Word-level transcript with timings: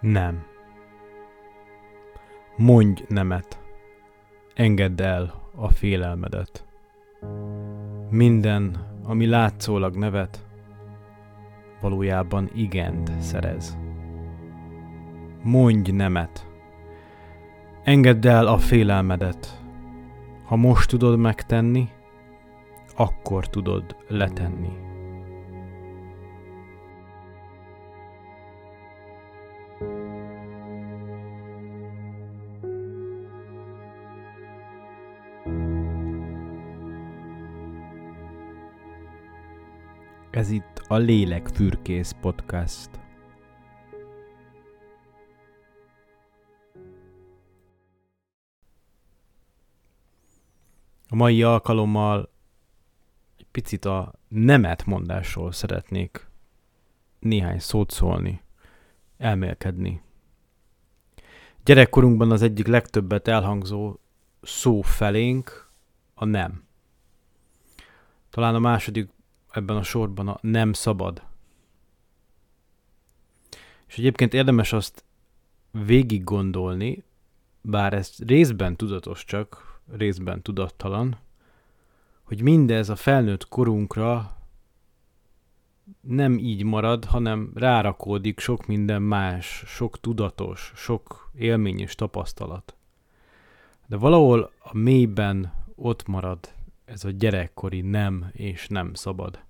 Nem. 0.00 0.44
Mondj 2.56 3.02
nemet. 3.08 3.62
Engedd 4.54 5.02
el 5.02 5.50
a 5.54 5.68
félelmedet. 5.68 6.66
Minden, 8.10 8.76
ami 9.04 9.26
látszólag 9.26 9.96
nevet, 9.96 10.46
valójában 11.80 12.50
igent 12.54 13.10
szerez. 13.20 13.78
Mondj 15.42 15.90
nemet. 15.90 16.46
Engedd 17.84 18.26
el 18.26 18.46
a 18.46 18.58
félelmedet. 18.58 19.62
Ha 20.44 20.56
most 20.56 20.90
tudod 20.90 21.18
megtenni, 21.18 21.88
akkor 22.96 23.48
tudod 23.48 23.96
letenni. 24.08 24.87
Ez 40.48 40.54
itt 40.54 40.82
a 40.86 40.96
Lélek 40.96 41.48
Fürkész 41.48 42.14
Podcast. 42.20 42.90
A 51.08 51.14
mai 51.14 51.42
alkalommal 51.42 52.30
egy 53.36 53.46
picit 53.50 53.84
a 53.84 54.12
nemet 54.28 54.86
mondásról 54.86 55.52
szeretnék 55.52 56.30
néhány 57.18 57.58
szót 57.58 57.90
szólni, 57.90 58.42
elmélkedni. 59.18 60.02
Gyerekkorunkban 61.64 62.30
az 62.30 62.42
egyik 62.42 62.66
legtöbbet 62.66 63.28
elhangzó 63.28 63.98
szó 64.42 64.80
felénk 64.80 65.70
a 66.14 66.24
nem. 66.24 66.64
Talán 68.30 68.54
a 68.54 68.58
második 68.58 69.16
ebben 69.58 69.76
a 69.76 69.82
sorban 69.82 70.28
a 70.28 70.38
nem 70.40 70.72
szabad. 70.72 71.22
És 73.86 73.98
egyébként 73.98 74.34
érdemes 74.34 74.72
azt 74.72 75.04
végig 75.70 76.24
gondolni, 76.24 77.04
bár 77.60 77.92
ez 77.92 78.14
részben 78.26 78.76
tudatos 78.76 79.24
csak, 79.24 79.80
részben 79.90 80.42
tudattalan, 80.42 81.18
hogy 82.22 82.42
mindez 82.42 82.88
a 82.88 82.96
felnőtt 82.96 83.48
korunkra 83.48 84.36
nem 86.00 86.38
így 86.38 86.64
marad, 86.64 87.04
hanem 87.04 87.50
rárakódik 87.54 88.40
sok 88.40 88.66
minden 88.66 89.02
más, 89.02 89.62
sok 89.66 90.00
tudatos, 90.00 90.72
sok 90.76 91.30
élmény 91.34 91.80
és 91.80 91.94
tapasztalat. 91.94 92.76
De 93.86 93.96
valahol 93.96 94.52
a 94.58 94.76
mélyben 94.76 95.52
ott 95.74 96.06
marad 96.06 96.38
ez 96.84 97.04
a 97.04 97.10
gyerekkori 97.10 97.80
nem 97.80 98.30
és 98.32 98.68
nem 98.68 98.94
szabad. 98.94 99.46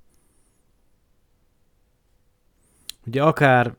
Ugye 3.09 3.23
akár 3.23 3.75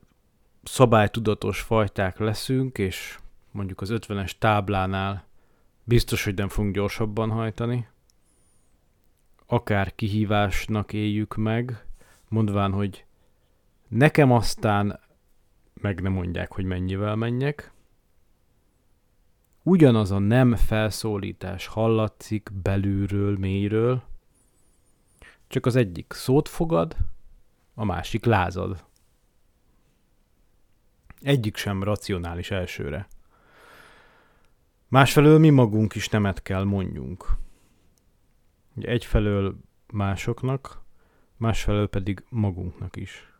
szabálytudatos 0.63 1.61
fajták 1.61 2.19
leszünk, 2.19 2.77
és 2.77 3.19
mondjuk 3.51 3.81
az 3.81 3.89
50-es 3.91 4.31
táblánál 4.39 5.25
biztos, 5.83 6.23
hogy 6.23 6.33
nem 6.33 6.49
fogunk 6.49 6.73
gyorsabban 6.73 7.29
hajtani, 7.29 7.87
akár 9.45 9.95
kihívásnak 9.95 10.93
éljük 10.93 11.35
meg, 11.35 11.85
mondván, 12.27 12.71
hogy 12.71 13.05
nekem 13.87 14.31
aztán 14.31 14.99
meg 15.73 16.01
nem 16.01 16.11
mondják, 16.11 16.51
hogy 16.53 16.65
mennyivel 16.65 17.15
menjek, 17.15 17.71
ugyanaz 19.63 20.11
a 20.11 20.19
nem 20.19 20.55
felszólítás 20.55 21.67
hallatszik 21.67 22.49
belülről, 22.63 23.37
mélyről, 23.37 24.03
csak 25.47 25.65
az 25.65 25.75
egyik 25.75 26.13
szót 26.13 26.47
fogad, 26.47 26.95
a 27.73 27.85
másik 27.85 28.25
lázad. 28.25 28.87
Egyik 31.21 31.55
sem 31.57 31.83
racionális 31.83 32.51
elsőre. 32.51 33.07
Másfelől 34.87 35.39
mi 35.39 35.49
magunk 35.49 35.95
is 35.95 36.09
nemet 36.09 36.41
kell 36.41 36.63
mondjunk. 36.63 37.25
Ugye 38.75 38.87
egyfelől 38.87 39.55
másoknak, 39.93 40.81
másfelől 41.37 41.87
pedig 41.87 42.23
magunknak 42.29 42.95
is. 42.95 43.33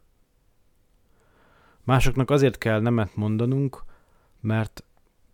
Másoknak 1.84 2.30
azért 2.30 2.58
kell 2.58 2.82
nemet 2.82 3.16
mondanunk, 3.16 3.84
mert 4.40 4.84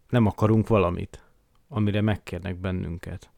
nem 0.09 0.25
akarunk 0.25 0.67
valamit, 0.67 1.23
amire 1.67 2.01
megkérnek 2.01 2.55
bennünket. 2.55 3.29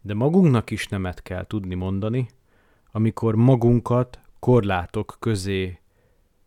De 0.00 0.14
magunknak 0.14 0.70
is 0.70 0.88
nemet 0.88 1.22
kell 1.22 1.46
tudni 1.46 1.74
mondani, 1.74 2.28
amikor 2.90 3.34
magunkat 3.34 4.20
korlátok 4.38 5.16
közé 5.18 5.78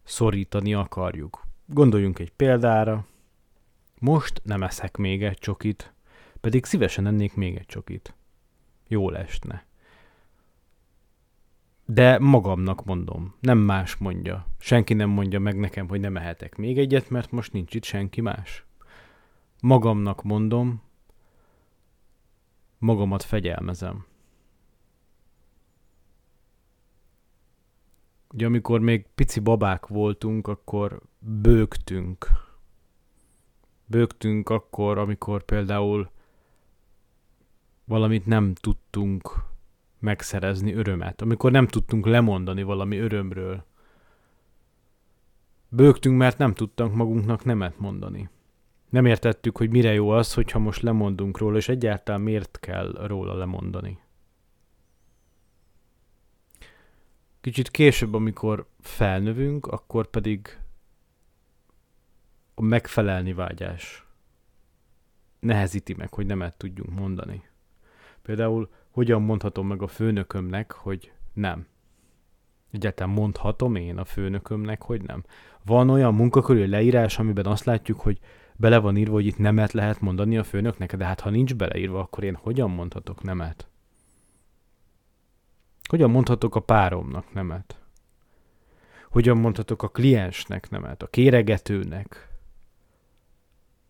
szorítani 0.03 0.73
akarjuk. 0.73 1.46
Gondoljunk 1.69 2.19
egy 2.19 2.31
példára. 2.31 3.05
Most 3.99 4.41
nem 4.43 4.63
eszek 4.63 4.97
még 4.97 5.23
egy 5.23 5.37
csokit, 5.37 5.93
pedig 6.41 6.65
szívesen 6.65 7.07
ennék 7.07 7.35
még 7.35 7.55
egy 7.55 7.65
csokit. 7.65 8.15
Jó 8.87 9.11
esne. 9.11 9.65
De 11.85 12.19
magamnak 12.19 12.85
mondom, 12.85 13.35
nem 13.39 13.57
más 13.57 13.95
mondja. 13.95 14.47
Senki 14.59 14.93
nem 14.93 15.09
mondja 15.09 15.39
meg 15.39 15.59
nekem, 15.59 15.87
hogy 15.87 15.99
nem 15.99 16.17
ehetek 16.17 16.55
még 16.55 16.77
egyet, 16.77 17.09
mert 17.09 17.31
most 17.31 17.53
nincs 17.53 17.73
itt 17.73 17.83
senki 17.83 18.21
más. 18.21 18.65
Magamnak 19.61 20.23
mondom, 20.23 20.81
magamat 22.77 23.23
fegyelmezem. 23.23 24.05
Ugye 28.33 28.45
amikor 28.45 28.79
még 28.79 29.05
pici 29.15 29.39
babák 29.39 29.87
voltunk, 29.87 30.47
akkor 30.47 31.01
bőgtünk. 31.19 32.27
Bőgtünk 33.85 34.49
akkor, 34.49 34.97
amikor 34.97 35.43
például 35.43 36.11
valamit 37.85 38.25
nem 38.25 38.53
tudtunk 38.53 39.33
megszerezni 39.99 40.73
örömet, 40.73 41.21
amikor 41.21 41.51
nem 41.51 41.67
tudtunk 41.67 42.05
lemondani 42.05 42.63
valami 42.63 42.97
örömről. 42.97 43.65
Bőgtünk, 45.69 46.17
mert 46.17 46.37
nem 46.37 46.53
tudtunk 46.53 46.95
magunknak 46.95 47.45
nemet 47.45 47.79
mondani. 47.79 48.29
Nem 48.89 49.05
értettük, 49.05 49.57
hogy 49.57 49.69
mire 49.69 49.93
jó 49.93 50.09
az, 50.09 50.33
hogyha 50.33 50.59
most 50.59 50.81
lemondunk 50.81 51.37
róla, 51.37 51.57
és 51.57 51.69
egyáltalán 51.69 52.21
miért 52.21 52.59
kell 52.59 53.05
róla 53.07 53.33
lemondani. 53.33 53.99
Kicsit 57.47 57.71
később, 57.71 58.13
amikor 58.13 58.67
felnövünk, 58.79 59.65
akkor 59.65 60.07
pedig 60.09 60.59
a 62.53 62.61
megfelelni 62.61 63.33
vágyás 63.33 64.05
nehezíti 65.39 65.93
meg, 65.93 66.13
hogy 66.13 66.25
nemet 66.25 66.57
tudjunk 66.57 66.99
mondani. 66.99 67.43
Például 68.21 68.69
hogyan 68.89 69.21
mondhatom 69.21 69.67
meg 69.67 69.81
a 69.81 69.87
főnökömnek, 69.87 70.71
hogy 70.71 71.11
nem. 71.33 71.67
Egyáltalán 72.71 73.13
mondhatom 73.13 73.75
én 73.75 73.97
a 73.97 74.05
főnökömnek, 74.05 74.81
hogy 74.81 75.01
nem. 75.01 75.23
Van 75.65 75.89
olyan 75.89 76.15
munkakörű 76.15 76.65
leírás, 76.65 77.19
amiben 77.19 77.45
azt 77.45 77.65
látjuk, 77.65 77.99
hogy 77.99 78.19
bele 78.55 78.77
van 78.77 78.97
írva, 78.97 79.13
hogy 79.13 79.25
itt 79.25 79.37
nemet 79.37 79.71
lehet 79.71 80.01
mondani 80.01 80.37
a 80.37 80.43
főnöknek, 80.43 80.95
de 80.95 81.05
hát 81.05 81.19
ha 81.19 81.29
nincs 81.29 81.55
beleírva, 81.55 81.99
akkor 81.99 82.23
én 82.23 82.35
hogyan 82.35 82.71
mondhatok 82.71 83.23
nemet? 83.23 83.69
Hogyan 85.87 86.09
mondhatok 86.09 86.55
a 86.55 86.59
páromnak 86.59 87.33
nemet? 87.33 87.79
Hogyan 89.09 89.37
mondhatok 89.37 89.83
a 89.83 89.87
kliensnek 89.87 90.69
nemet, 90.69 91.01
a 91.03 91.07
kéregetőnek? 91.07 92.29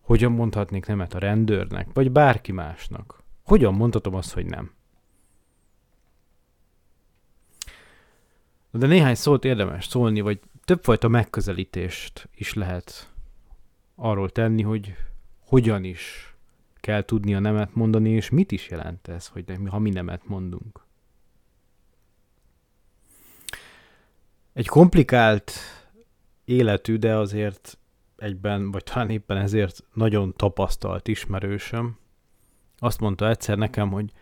Hogyan 0.00 0.32
mondhatnék 0.32 0.86
nemet 0.86 1.14
a 1.14 1.18
rendőrnek, 1.18 1.88
vagy 1.92 2.12
bárki 2.12 2.52
másnak? 2.52 3.22
Hogyan 3.44 3.74
mondhatom 3.74 4.14
azt, 4.14 4.32
hogy 4.32 4.46
nem? 4.46 4.72
De 8.70 8.86
néhány 8.86 9.14
szót 9.14 9.44
érdemes 9.44 9.86
szólni, 9.86 10.20
vagy 10.20 10.40
többfajta 10.64 11.08
megközelítést 11.08 12.28
is 12.34 12.54
lehet 12.54 13.12
arról 13.94 14.30
tenni, 14.30 14.62
hogy 14.62 14.94
hogyan 15.40 15.84
is 15.84 16.34
kell 16.80 17.04
tudni 17.04 17.34
a 17.34 17.38
nemet 17.38 17.74
mondani, 17.74 18.10
és 18.10 18.30
mit 18.30 18.52
is 18.52 18.68
jelent 18.68 19.08
ez, 19.08 19.26
hogy 19.26 19.44
ha 19.68 19.78
mi 19.78 19.90
nemet 19.90 20.28
mondunk. 20.28 20.86
Egy 24.58 24.66
komplikált 24.66 25.52
életű, 26.44 26.96
de 26.96 27.16
azért 27.16 27.78
egyben, 28.16 28.70
vagy 28.70 28.82
talán 28.82 29.10
éppen 29.10 29.36
ezért 29.36 29.84
nagyon 29.94 30.34
tapasztalt 30.36 31.08
ismerősöm 31.08 31.98
azt 32.78 33.00
mondta 33.00 33.28
egyszer 33.28 33.58
nekem, 33.58 33.90
hogy 33.90 34.12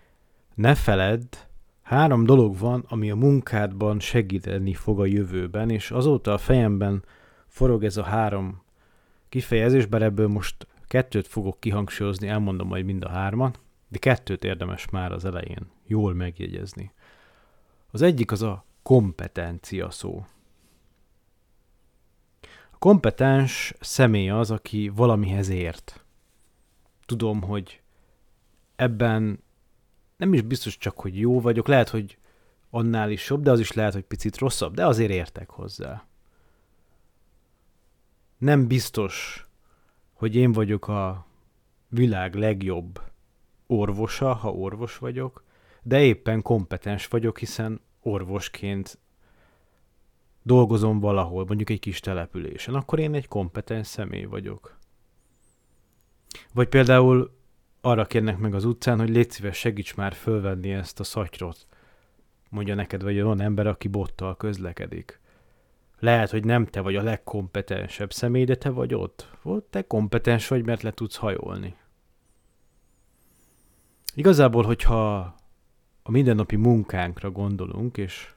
ne 0.54 0.74
feledd, 0.74 1.36
három 1.82 2.24
dolog 2.24 2.58
van, 2.58 2.84
ami 2.88 3.10
a 3.10 3.14
munkádban 3.14 4.00
segíteni 4.00 4.74
fog 4.74 5.00
a 5.00 5.04
jövőben, 5.04 5.70
és 5.70 5.90
azóta 5.90 6.32
a 6.32 6.38
fejemben 6.38 7.04
forog 7.46 7.84
ez 7.84 7.96
a 7.96 8.04
három 8.04 8.62
kifejezés, 9.28 9.86
bár 9.86 10.02
ebből 10.02 10.28
most 10.28 10.66
kettőt 10.86 11.26
fogok 11.26 11.60
kihangsúlyozni, 11.60 12.28
elmondom 12.28 12.68
majd 12.68 12.84
mind 12.84 13.04
a 13.04 13.08
hárman, 13.08 13.54
de 13.88 13.98
kettőt 13.98 14.44
érdemes 14.44 14.88
már 14.90 15.12
az 15.12 15.24
elején 15.24 15.70
jól 15.86 16.14
megjegyezni. 16.14 16.92
Az 17.90 18.02
egyik 18.02 18.32
az 18.32 18.42
a 18.42 18.65
kompetencia 18.86 19.90
szó. 19.90 20.24
A 22.70 22.78
kompetens 22.78 23.74
személy 23.80 24.30
az, 24.30 24.50
aki 24.50 24.88
valamihez 24.88 25.48
ért. 25.48 26.04
Tudom, 27.06 27.42
hogy 27.42 27.82
ebben 28.76 29.42
nem 30.16 30.32
is 30.32 30.42
biztos 30.42 30.78
csak, 30.78 31.00
hogy 31.00 31.18
jó 31.18 31.40
vagyok, 31.40 31.66
lehet, 31.66 31.88
hogy 31.88 32.18
annál 32.70 33.10
is 33.10 33.28
jobb, 33.28 33.42
de 33.42 33.50
az 33.50 33.60
is 33.60 33.72
lehet, 33.72 33.92
hogy 33.92 34.04
picit 34.04 34.38
rosszabb, 34.38 34.74
de 34.74 34.86
azért 34.86 35.10
értek 35.10 35.50
hozzá. 35.50 36.06
Nem 38.38 38.66
biztos, 38.66 39.46
hogy 40.12 40.34
én 40.34 40.52
vagyok 40.52 40.88
a 40.88 41.26
világ 41.88 42.34
legjobb 42.34 43.00
orvosa, 43.66 44.34
ha 44.34 44.52
orvos 44.52 44.98
vagyok, 44.98 45.44
de 45.82 46.02
éppen 46.02 46.42
kompetens 46.42 47.06
vagyok, 47.06 47.38
hiszen 47.38 47.80
orvosként 48.06 48.98
dolgozom 50.42 51.00
valahol, 51.00 51.44
mondjuk 51.46 51.70
egy 51.70 51.78
kis 51.78 52.00
településen, 52.00 52.74
akkor 52.74 52.98
én 52.98 53.14
egy 53.14 53.28
kompetens 53.28 53.86
személy 53.86 54.24
vagyok. 54.24 54.78
Vagy 56.54 56.68
például 56.68 57.36
arra 57.80 58.04
kérnek 58.04 58.38
meg 58.38 58.54
az 58.54 58.64
utcán, 58.64 58.98
hogy 58.98 59.08
légy 59.08 59.30
szíves, 59.30 59.58
segíts 59.58 59.94
már 59.94 60.12
fölvenni 60.12 60.72
ezt 60.72 61.00
a 61.00 61.04
szatyrot. 61.04 61.66
Mondja 62.48 62.74
neked, 62.74 63.02
vagy 63.02 63.20
olyan 63.20 63.40
ember, 63.40 63.66
aki 63.66 63.88
bottal 63.88 64.36
közlekedik. 64.36 65.20
Lehet, 65.98 66.30
hogy 66.30 66.44
nem 66.44 66.66
te 66.66 66.80
vagy 66.80 66.96
a 66.96 67.02
legkompetensebb 67.02 68.12
személy, 68.12 68.44
de 68.44 68.54
te 68.54 68.70
vagy 68.70 68.94
ott. 68.94 69.30
Te 69.70 69.86
kompetens 69.86 70.48
vagy, 70.48 70.64
mert 70.64 70.82
le 70.82 70.90
tudsz 70.90 71.16
hajolni. 71.16 71.76
Igazából, 74.14 74.64
hogyha 74.64 75.34
a 76.06 76.10
mindennapi 76.10 76.56
munkánkra 76.56 77.30
gondolunk, 77.30 77.96
és 77.96 78.34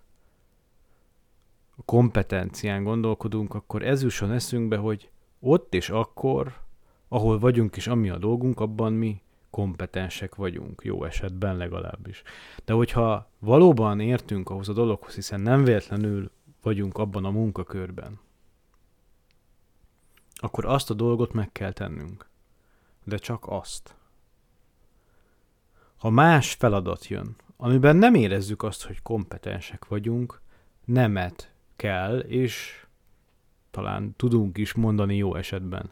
a 1.76 1.82
kompetencián 1.86 2.84
gondolkodunk, 2.84 3.54
akkor 3.54 3.84
ez 3.84 4.02
jusson 4.02 4.32
eszünkbe, 4.32 4.78
hogy 4.78 5.10
ott 5.40 5.74
és 5.74 5.90
akkor, 5.90 6.58
ahol 7.08 7.40
vagyunk 7.40 7.76
és 7.76 7.88
ami 7.88 8.10
a 8.10 8.18
dolgunk, 8.18 8.60
abban 8.60 8.94
mi 8.94 9.22
kompetensek 9.50 10.36
vagyunk, 10.36 10.82
jó 10.84 11.04
esetben 11.04 11.58
legalábbis. 11.58 12.22
De 12.66 12.74
hogyha 12.74 13.30
valóban 13.40 14.00
értünk 14.00 14.50
ahhoz 14.50 14.70
a 14.70 14.74
dologhoz, 14.74 15.16
hiszen 15.16 15.42
nem 15.42 15.64
véletlenül 15.64 16.32
vagyunk 16.62 16.98
abban 16.98 17.26
a 17.26 17.32
munkakörben, 17.32 18.20
akkor 20.36 20.66
azt 20.66 20.90
a 20.90 20.94
dolgot 20.94 21.34
meg 21.34 21.52
kell 21.52 21.72
tennünk. 21.72 22.28
De 23.04 23.18
csak 23.18 23.46
azt. 23.48 23.96
Ha 25.98 26.10
más 26.10 26.54
feladat 26.54 27.08
jön, 27.08 27.36
amiben 27.62 27.96
nem 27.96 28.14
érezzük 28.14 28.64
azt, 28.64 28.86
hogy 28.86 29.02
kompetensek 29.02 29.88
vagyunk, 29.88 30.42
nemet 30.86 31.52
kell, 31.76 32.20
és 32.20 32.86
talán 33.72 34.14
tudunk 34.16 34.58
is 34.58 34.74
mondani 34.74 35.16
jó 35.16 35.36
esetben. 35.36 35.92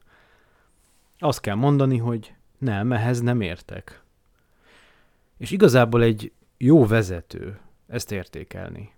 Azt 1.19 1.39
kell 1.39 1.55
mondani, 1.55 1.97
hogy 1.97 2.33
nem, 2.57 2.91
ehhez 2.91 3.21
nem 3.21 3.41
értek. 3.41 4.01
És 5.37 5.51
igazából 5.51 6.01
egy 6.03 6.31
jó 6.57 6.85
vezető 6.85 7.59
ezt 7.87 8.11
értékelni. 8.11 8.93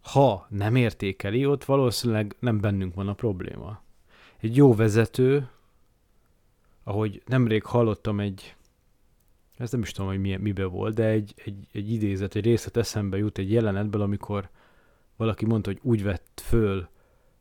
Ha 0.00 0.46
nem 0.50 0.76
értékeli, 0.76 1.46
ott 1.46 1.64
valószínűleg 1.64 2.36
nem 2.38 2.60
bennünk 2.60 2.94
van 2.94 3.08
a 3.08 3.14
probléma. 3.14 3.82
Egy 4.40 4.56
jó 4.56 4.74
vezető, 4.74 5.48
ahogy 6.84 7.22
nemrég 7.26 7.64
hallottam 7.64 8.20
egy, 8.20 8.56
ez 9.58 9.72
nem 9.72 9.82
is 9.82 9.92
tudom, 9.92 10.10
hogy 10.10 10.20
milyen, 10.20 10.40
mibe 10.40 10.64
volt, 10.64 10.94
de 10.94 11.04
egy, 11.04 11.34
egy, 11.44 11.66
egy 11.72 11.92
idézet, 11.92 12.34
egy 12.34 12.44
részlet 12.44 12.76
eszembe 12.76 13.16
jut 13.16 13.38
egy 13.38 13.52
jelenetből, 13.52 14.00
amikor 14.00 14.48
valaki 15.16 15.44
mondta, 15.44 15.70
hogy 15.70 15.80
úgy 15.82 16.02
vett 16.02 16.42
föl 16.44 16.88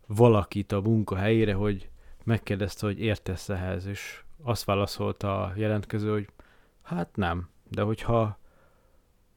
valakit 0.07 0.71
a 0.71 0.81
munkahelyére, 0.81 1.53
hogy 1.53 1.89
megkérdezte, 2.23 2.85
hogy 2.85 2.99
értesz 2.99 3.49
ehhez, 3.49 3.85
és 3.85 4.23
azt 4.43 4.63
válaszolta 4.63 5.43
a 5.43 5.53
jelentkező, 5.55 6.11
hogy 6.11 6.29
hát 6.81 7.15
nem, 7.15 7.49
de 7.69 7.81
hogyha 7.81 8.39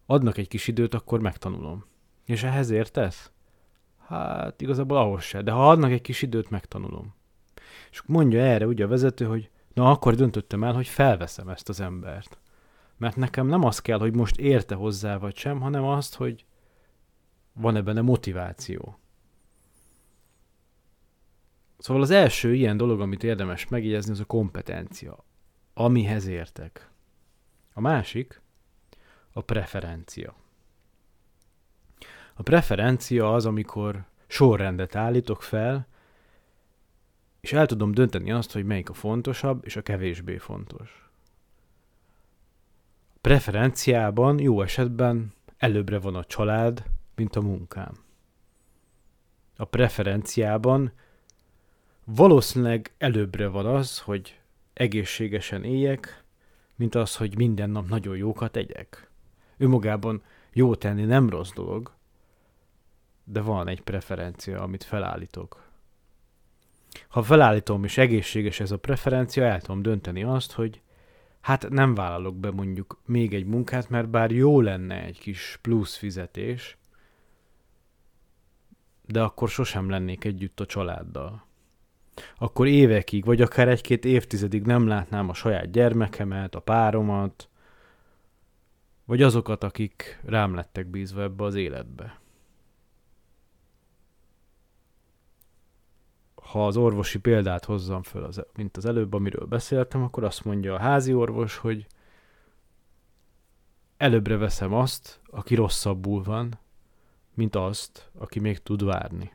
adnak 0.06 0.36
egy 0.36 0.48
kis 0.48 0.68
időt, 0.68 0.94
akkor 0.94 1.20
megtanulom. 1.20 1.84
És 2.24 2.42
ehhez 2.42 2.70
értesz? 2.70 3.30
Hát 3.98 4.60
igazából 4.60 4.96
ahhoz 4.96 5.22
se, 5.22 5.42
de 5.42 5.50
ha 5.50 5.70
adnak 5.70 5.90
egy 5.90 6.00
kis 6.00 6.22
időt, 6.22 6.50
megtanulom. 6.50 7.14
És 7.90 8.02
mondja 8.06 8.40
erre 8.40 8.66
ugye 8.66 8.84
a 8.84 8.88
vezető, 8.88 9.24
hogy 9.24 9.50
na 9.74 9.90
akkor 9.90 10.14
döntöttem 10.14 10.64
el, 10.64 10.72
hogy 10.72 10.86
felveszem 10.86 11.48
ezt 11.48 11.68
az 11.68 11.80
embert. 11.80 12.38
Mert 13.00 13.16
nekem 13.16 13.46
nem 13.46 13.64
az 13.64 13.80
kell, 13.80 13.98
hogy 13.98 14.14
most 14.14 14.36
érte 14.36 14.74
hozzá 14.74 15.16
vagy 15.16 15.36
sem, 15.36 15.60
hanem 15.60 15.84
azt, 15.84 16.14
hogy 16.14 16.44
van-e 17.52 17.82
benne 17.82 18.00
motiváció. 18.00 18.98
Szóval 21.78 22.02
az 22.02 22.10
első 22.10 22.54
ilyen 22.54 22.76
dolog, 22.76 23.00
amit 23.00 23.24
érdemes 23.24 23.68
megjegyezni, 23.68 24.12
az 24.12 24.20
a 24.20 24.24
kompetencia. 24.24 25.24
Amihez 25.74 26.26
értek. 26.26 26.90
A 27.72 27.80
másik 27.80 28.40
a 29.32 29.40
preferencia. 29.40 30.34
A 32.34 32.42
preferencia 32.42 33.34
az, 33.34 33.46
amikor 33.46 34.04
sorrendet 34.26 34.96
állítok 34.96 35.42
fel, 35.42 35.86
és 37.40 37.52
el 37.52 37.66
tudom 37.66 37.92
dönteni 37.92 38.32
azt, 38.32 38.52
hogy 38.52 38.64
melyik 38.64 38.90
a 38.90 38.94
fontosabb 38.94 39.64
és 39.64 39.76
a 39.76 39.82
kevésbé 39.82 40.36
fontos. 40.38 40.99
Preferenciában 43.20 44.38
jó 44.38 44.62
esetben 44.62 45.32
előbbre 45.58 45.98
van 45.98 46.14
a 46.14 46.24
család, 46.24 46.84
mint 47.14 47.36
a 47.36 47.40
munkám. 47.40 48.04
A 49.56 49.64
preferenciában 49.64 50.92
valószínűleg 52.04 52.94
előbbre 52.98 53.48
van 53.48 53.66
az, 53.66 53.98
hogy 53.98 54.40
egészségesen 54.72 55.64
éljek, 55.64 56.24
mint 56.74 56.94
az, 56.94 57.16
hogy 57.16 57.36
minden 57.36 57.70
nap 57.70 57.88
nagyon 57.88 58.16
jókat 58.16 58.56
egyek. 58.56 59.10
Önmagában 59.56 60.22
jó 60.52 60.74
tenni 60.74 61.04
nem 61.04 61.28
rossz 61.28 61.52
dolog, 61.52 61.92
de 63.24 63.40
van 63.40 63.68
egy 63.68 63.80
preferencia, 63.80 64.62
amit 64.62 64.84
felállítok. 64.84 65.68
Ha 67.08 67.22
felállítom 67.22 67.84
és 67.84 67.98
egészséges 67.98 68.60
ez 68.60 68.70
a 68.70 68.78
preferencia, 68.78 69.44
el 69.44 69.60
tudom 69.60 69.82
dönteni 69.82 70.22
azt, 70.22 70.52
hogy 70.52 70.80
hát 71.40 71.68
nem 71.68 71.94
vállalok 71.94 72.36
be 72.36 72.50
mondjuk 72.50 73.00
még 73.06 73.34
egy 73.34 73.46
munkát, 73.46 73.88
mert 73.88 74.08
bár 74.08 74.30
jó 74.30 74.60
lenne 74.60 75.04
egy 75.04 75.18
kis 75.18 75.58
plusz 75.62 75.96
fizetés, 75.96 76.76
de 79.06 79.22
akkor 79.22 79.48
sosem 79.48 79.88
lennék 79.88 80.24
együtt 80.24 80.60
a 80.60 80.66
családdal 80.66 81.48
akkor 82.36 82.66
évekig, 82.66 83.24
vagy 83.24 83.40
akár 83.40 83.68
egy-két 83.68 84.04
évtizedig 84.04 84.62
nem 84.62 84.86
látnám 84.86 85.28
a 85.28 85.34
saját 85.34 85.70
gyermekemet, 85.70 86.54
a 86.54 86.60
páromat, 86.60 87.48
vagy 89.04 89.22
azokat, 89.22 89.64
akik 89.64 90.20
rám 90.24 90.54
lettek 90.54 90.86
bízva 90.86 91.22
ebbe 91.22 91.44
az 91.44 91.54
életbe. 91.54 92.19
Ha 96.50 96.66
az 96.66 96.76
orvosi 96.76 97.18
példát 97.18 97.64
hozzam 97.64 98.02
föl, 98.02 98.24
az, 98.24 98.42
mint 98.54 98.76
az 98.76 98.84
előbb, 98.84 99.12
amiről 99.12 99.46
beszéltem, 99.46 100.02
akkor 100.02 100.24
azt 100.24 100.44
mondja 100.44 100.74
a 100.74 100.78
házi 100.78 101.14
orvos, 101.14 101.56
hogy 101.56 101.86
előbbre 103.96 104.36
veszem 104.36 104.74
azt, 104.74 105.20
aki 105.26 105.54
rosszabbul 105.54 106.22
van, 106.22 106.58
mint 107.34 107.56
azt, 107.56 108.10
aki 108.18 108.40
még 108.40 108.58
tud 108.58 108.84
várni. 108.84 109.32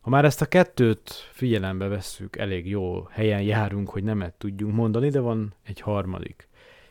Ha 0.00 0.10
már 0.10 0.24
ezt 0.24 0.40
a 0.40 0.46
kettőt 0.46 1.10
figyelembe 1.10 1.88
vesszük, 1.88 2.36
elég 2.36 2.68
jó 2.68 3.02
helyen 3.02 3.42
járunk, 3.42 3.88
hogy 3.88 4.04
nemet 4.04 4.34
tudjunk 4.34 4.74
mondani, 4.74 5.08
de 5.08 5.20
van 5.20 5.54
egy 5.62 5.80
harmadik. 5.80 6.48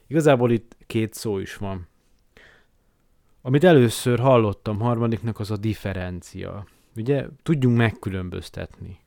Igazából 0.08 0.52
itt 0.52 0.78
két 0.88 1.14
szó 1.14 1.38
is 1.38 1.56
van. 1.56 1.88
Amit 3.42 3.64
először 3.64 4.20
hallottam 4.20 4.80
harmadiknak, 4.80 5.40
az 5.40 5.52
a 5.52 5.58
differencia. 5.58 6.66
Ugye 6.96 7.28
tudjunk 7.44 7.78
megkülönböztetni. 7.78 9.00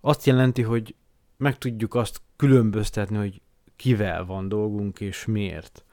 Azt 0.00 0.26
jelenti, 0.26 0.62
hogy 0.62 0.94
meg 1.36 1.58
tudjuk 1.58 1.94
azt 1.94 2.20
különböztetni, 2.36 3.16
hogy 3.16 3.40
kivel 3.76 4.24
van 4.24 4.48
dolgunk 4.48 5.00
és 5.00 5.24
miért. 5.24 5.84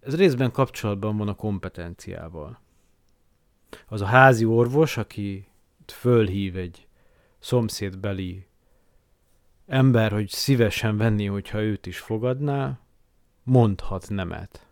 Ez 0.00 0.16
részben 0.16 0.50
kapcsolatban 0.50 1.16
van 1.16 1.28
a 1.28 1.34
kompetenciával 1.34 2.58
az 3.86 4.00
a 4.00 4.06
házi 4.06 4.44
orvos, 4.44 4.96
aki 4.96 5.46
fölhív 5.86 6.56
egy 6.56 6.86
szomszédbeli 7.38 8.46
ember, 9.66 10.12
hogy 10.12 10.28
szívesen 10.28 10.96
venni, 10.96 11.26
hogyha 11.26 11.62
őt 11.62 11.86
is 11.86 11.98
fogadná, 11.98 12.80
mondhat 13.42 14.08
nemet. 14.08 14.67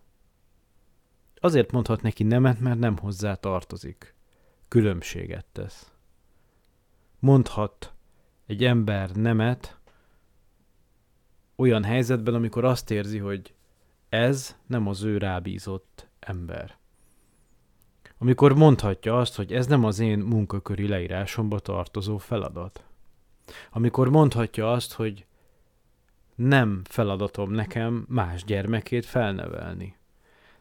Azért 1.47 1.71
mondhat 1.71 2.01
neki 2.01 2.23
nemet, 2.23 2.59
mert 2.59 2.79
nem 2.79 2.97
hozzá 2.97 3.33
tartozik. 3.35 4.15
Különbséget 4.67 5.45
tesz. 5.51 5.91
Mondhat 7.19 7.93
egy 8.45 8.63
ember 8.63 9.11
nemet 9.11 9.77
olyan 11.55 11.83
helyzetben, 11.83 12.33
amikor 12.33 12.65
azt 12.65 12.91
érzi, 12.91 13.17
hogy 13.17 13.53
ez 14.09 14.55
nem 14.65 14.87
az 14.87 15.03
ő 15.03 15.17
rábízott 15.17 16.07
ember. 16.19 16.77
Amikor 18.17 18.53
mondhatja 18.53 19.19
azt, 19.19 19.35
hogy 19.35 19.53
ez 19.53 19.67
nem 19.67 19.83
az 19.85 19.99
én 19.99 20.19
munkaköri 20.19 20.87
leírásomba 20.87 21.59
tartozó 21.59 22.17
feladat. 22.17 22.83
Amikor 23.71 24.09
mondhatja 24.09 24.71
azt, 24.71 24.93
hogy 24.93 25.25
nem 26.35 26.81
feladatom 26.83 27.51
nekem 27.51 28.05
más 28.09 28.43
gyermekét 28.43 29.05
felnevelni. 29.05 29.95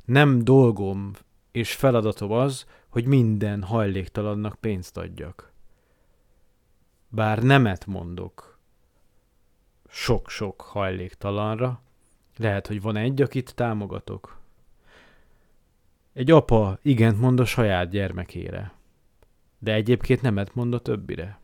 Nem 0.06 0.44
dolgom 0.44 1.12
és 1.52 1.74
feladatom 1.74 2.32
az, 2.32 2.66
hogy 2.88 3.06
minden 3.06 3.62
hajléktalannak 3.62 4.54
pénzt 4.60 4.96
adjak. 4.96 5.52
Bár 7.08 7.42
nemet 7.42 7.86
mondok 7.86 8.56
sok-sok 9.88 10.60
hajléktalanra, 10.60 11.80
lehet, 12.36 12.66
hogy 12.66 12.80
van 12.80 12.96
egy, 12.96 13.22
akit 13.22 13.54
támogatok. 13.54 14.38
Egy 16.12 16.30
apa 16.30 16.78
igent 16.82 17.20
mond 17.20 17.40
a 17.40 17.44
saját 17.44 17.90
gyermekére, 17.90 18.72
de 19.58 19.72
egyébként 19.72 20.22
nemet 20.22 20.54
mond 20.54 20.74
a 20.74 20.80
többire. 20.80 21.40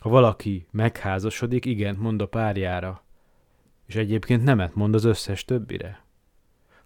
Ha 0.00 0.08
valaki 0.08 0.66
megházasodik, 0.70 1.64
igent 1.64 1.98
mond 1.98 2.20
a 2.20 2.28
párjára, 2.28 3.02
és 3.86 3.94
egyébként 3.94 4.44
nemet 4.44 4.74
mond 4.74 4.94
az 4.94 5.04
összes 5.04 5.44
többire. 5.44 6.06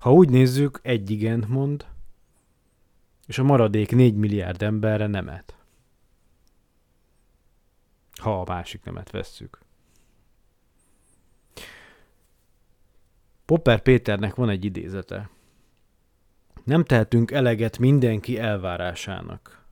Ha 0.03 0.13
úgy 0.13 0.29
nézzük, 0.29 0.81
egy 0.83 1.11
igent 1.11 1.49
mond, 1.49 1.87
és 3.27 3.39
a 3.39 3.43
maradék 3.43 3.95
négy 3.95 4.15
milliárd 4.15 4.63
emberre 4.63 5.07
nemet. 5.07 5.57
Ha 8.21 8.41
a 8.41 8.45
másik 8.45 8.85
nemet 8.85 9.11
vesszük. 9.11 9.59
Popper 13.45 13.83
Péternek 13.83 14.35
van 14.35 14.49
egy 14.49 14.65
idézete. 14.65 15.31
Nem 16.65 16.85
tehetünk 16.85 17.31
eleget 17.31 17.79
mindenki 17.79 18.39
elvárásának. 18.39 19.65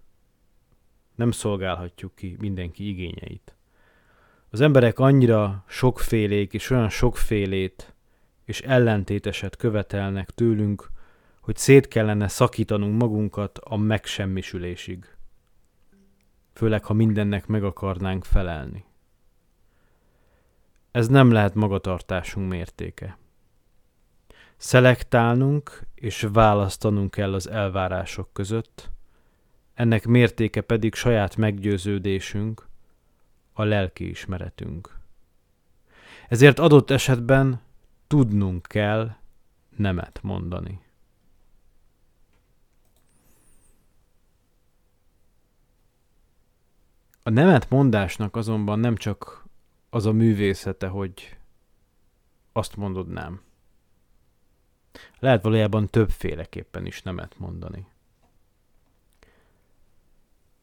Nem 1.14 1.30
szolgálhatjuk 1.30 2.14
ki 2.14 2.36
mindenki 2.38 2.88
igényeit. 2.88 3.54
Az 4.50 4.60
emberek 4.60 4.98
annyira 4.98 5.64
sokfélék 5.66 6.52
és 6.52 6.70
olyan 6.70 6.88
sokfélét 6.88 7.94
és 8.50 8.60
ellentéteset 8.60 9.56
követelnek 9.56 10.30
tőlünk, 10.30 10.90
hogy 11.40 11.56
szét 11.56 11.88
kellene 11.88 12.28
szakítanunk 12.28 13.00
magunkat 13.00 13.58
a 13.58 13.76
megsemmisülésig. 13.76 15.16
Főleg, 16.52 16.84
ha 16.84 16.92
mindennek 16.92 17.46
meg 17.46 17.64
akarnánk 17.64 18.24
felelni. 18.24 18.84
Ez 20.90 21.08
nem 21.08 21.30
lehet 21.30 21.54
magatartásunk 21.54 22.50
mértéke. 22.50 23.18
Szelektálnunk 24.56 25.80
és 25.94 26.26
választanunk 26.32 27.10
kell 27.10 27.34
az 27.34 27.48
elvárások 27.48 28.32
között, 28.32 28.90
ennek 29.74 30.06
mértéke 30.06 30.60
pedig 30.60 30.94
saját 30.94 31.36
meggyőződésünk, 31.36 32.68
a 33.52 33.64
lelki 33.64 34.08
ismeretünk. 34.08 34.98
Ezért 36.28 36.58
adott 36.58 36.90
esetben 36.90 37.68
tudnunk 38.10 38.66
kell 38.66 39.16
nemet 39.76 40.22
mondani. 40.22 40.80
A 47.22 47.30
nemet 47.30 47.70
mondásnak 47.70 48.36
azonban 48.36 48.78
nem 48.78 48.96
csak 48.96 49.44
az 49.90 50.06
a 50.06 50.12
művészete, 50.12 50.86
hogy 50.86 51.36
azt 52.52 52.76
mondod 52.76 53.08
nem. 53.08 53.42
Lehet 55.18 55.42
valójában 55.42 55.86
többféleképpen 55.86 56.86
is 56.86 57.02
nemet 57.02 57.38
mondani. 57.38 57.86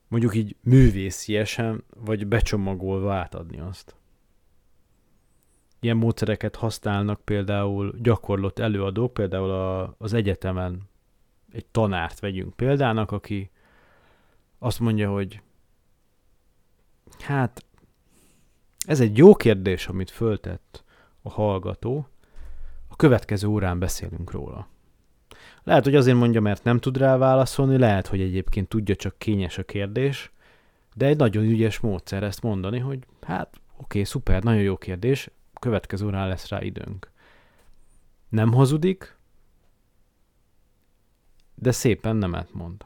Mondjuk 0.08 0.36
így 0.36 0.56
művésziesen, 0.62 1.84
vagy 1.96 2.28
becsomagolva 2.28 3.14
átadni 3.14 3.60
azt. 3.60 3.96
Ilyen 5.80 5.98
módszereket 5.98 6.56
használnak 6.56 7.22
például 7.22 7.96
gyakorlott 8.02 8.60
előadók, 8.60 9.14
például 9.14 9.52
a, 9.52 9.96
az 9.98 10.14
egyetemen 10.14 10.82
egy 11.52 11.66
tanárt 11.66 12.20
vegyünk 12.20 12.56
példának, 12.56 13.12
aki 13.12 13.52
azt 14.60 14.80
mondja, 14.80 15.12
hogy 15.12 15.42
hát 17.20 17.66
ez 18.86 19.00
egy 19.00 19.18
jó 19.18 19.36
kérdés, 19.36 19.88
amit 19.88 20.12
föltett 20.12 20.84
a 21.22 21.30
hallgató, 21.30 22.08
a 22.88 22.96
következő 22.96 23.48
órán 23.48 23.80
beszélünk 23.80 24.32
róla. 24.32 24.68
Lehet, 25.64 25.84
hogy 25.84 25.96
azért 25.96 26.18
mondja, 26.18 26.42
mert 26.42 26.64
nem 26.64 26.80
tud 26.80 26.98
rá 26.98 27.18
válaszolni, 27.18 27.78
lehet, 27.78 28.08
hogy 28.08 28.22
egyébként 28.22 28.68
tudja, 28.68 28.96
csak 28.96 29.18
kényes 29.18 29.58
a 29.58 29.64
kérdés, 29.64 30.32
de 30.96 31.06
egy 31.06 31.18
nagyon 31.18 31.44
ügyes 31.44 31.80
módszer 31.80 32.24
ezt 32.24 32.42
mondani, 32.42 32.80
hogy 32.80 33.00
hát 33.22 33.62
oké, 33.78 34.04
szuper, 34.04 34.44
nagyon 34.44 34.62
jó 34.62 34.78
kérdés, 34.78 35.30
következő 35.60 36.06
órán 36.06 36.28
lesz 36.28 36.48
rá 36.48 36.62
időnk. 36.62 37.12
Nem 38.30 38.54
hazudik, 38.54 39.18
de 41.56 41.72
szépen 41.72 42.16
nemet 42.16 42.54
mond. 42.54 42.86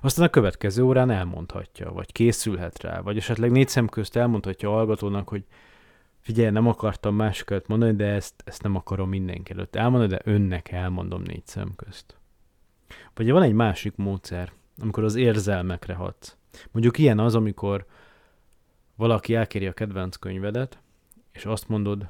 Aztán 0.00 0.26
a 0.26 0.30
következő 0.30 0.82
órán 0.82 1.10
elmondhatja, 1.10 1.92
vagy 1.92 2.12
készülhet 2.12 2.82
rá, 2.82 3.00
vagy 3.00 3.16
esetleg 3.16 3.50
négy 3.50 3.68
szem 3.68 3.88
közt 3.88 4.16
elmondhatja 4.16 4.68
a 4.68 4.72
hallgatónak, 4.72 5.28
hogy 5.28 5.44
figyelj, 6.20 6.50
nem 6.50 6.66
akartam 6.66 7.14
másokat 7.14 7.66
mondani, 7.66 7.96
de 7.96 8.06
ezt, 8.06 8.42
ezt 8.44 8.62
nem 8.62 8.76
akarom 8.76 9.08
mindenki 9.08 9.52
előtt 9.52 9.76
elmondani, 9.76 10.10
de 10.10 10.20
önnek 10.24 10.70
elmondom 10.70 11.22
négy 11.22 11.46
szem 11.46 11.72
közt. 11.76 12.18
Vagy 13.14 13.30
van 13.30 13.42
egy 13.42 13.52
másik 13.52 13.96
módszer, 13.96 14.52
amikor 14.78 15.04
az 15.04 15.14
érzelmekre 15.14 15.94
hatsz. 15.94 16.36
Mondjuk 16.70 16.98
ilyen 16.98 17.18
az, 17.18 17.34
amikor 17.34 17.86
valaki 18.96 19.34
elkéri 19.34 19.66
a 19.66 19.72
kedvenc 19.72 20.16
könyvedet, 20.16 20.78
és 21.34 21.44
azt 21.44 21.68
mondod, 21.68 22.08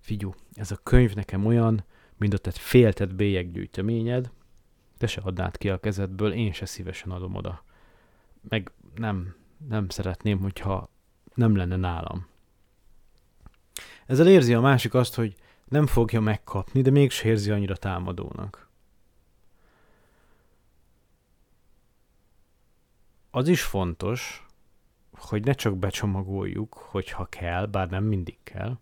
figyú, 0.00 0.34
ez 0.52 0.70
a 0.70 0.80
könyv 0.82 1.14
nekem 1.14 1.46
olyan, 1.46 1.84
mint 2.16 2.34
ott 2.34 2.46
egy 2.46 2.58
féltett 2.58 3.14
bélyeggyűjteményed, 3.14 4.30
te 4.98 5.06
se 5.06 5.20
adnád 5.24 5.56
ki 5.56 5.70
a 5.70 5.80
kezedből, 5.80 6.32
én 6.32 6.52
se 6.52 6.66
szívesen 6.66 7.10
adom 7.10 7.34
oda. 7.34 7.64
Meg 8.48 8.70
nem, 8.94 9.34
nem 9.68 9.88
szeretném, 9.88 10.40
hogyha 10.40 10.90
nem 11.34 11.56
lenne 11.56 11.76
nálam. 11.76 12.26
Ezzel 14.06 14.28
érzi 14.28 14.54
a 14.54 14.60
másik 14.60 14.94
azt, 14.94 15.14
hogy 15.14 15.34
nem 15.64 15.86
fogja 15.86 16.20
megkapni, 16.20 16.82
de 16.82 16.90
mégse 16.90 17.28
érzi 17.28 17.50
annyira 17.50 17.76
támadónak. 17.76 18.68
Az 23.30 23.48
is 23.48 23.62
fontos, 23.62 24.46
hogy 25.18 25.44
ne 25.44 25.52
csak 25.52 25.76
becsomagoljuk, 25.76 26.74
hogyha 26.74 27.24
kell, 27.24 27.66
bár 27.66 27.90
nem 27.90 28.04
mindig 28.04 28.38
kell, 28.42 28.78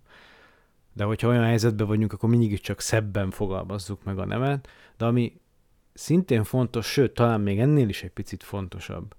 de 0.92 1.04
hogyha 1.04 1.28
olyan 1.28 1.44
helyzetben 1.44 1.86
vagyunk, 1.86 2.12
akkor 2.12 2.28
mindig 2.28 2.60
csak 2.60 2.80
szebben 2.80 3.30
fogalmazzuk 3.30 4.04
meg 4.04 4.18
a 4.18 4.24
nemet, 4.24 4.68
de 4.96 5.04
ami 5.04 5.40
szintén 5.92 6.44
fontos, 6.44 6.86
sőt, 6.86 7.14
talán 7.14 7.40
még 7.40 7.58
ennél 7.58 7.88
is 7.88 8.02
egy 8.02 8.10
picit 8.10 8.42
fontosabb, 8.42 9.14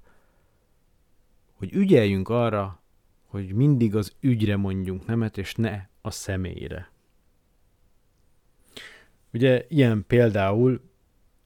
hogy 1.54 1.74
ügyeljünk 1.74 2.30
arra, 2.30 2.82
hogy 3.26 3.54
mindig 3.54 3.96
az 3.96 4.16
ügyre 4.20 4.56
mondjunk 4.56 5.06
nemet, 5.06 5.38
és 5.38 5.56
ne 5.56 5.88
a 6.02 6.12
személyre. 6.12 6.92
Ugye 9.34 9.66
ilyen 9.68 10.04
például, 10.08 10.82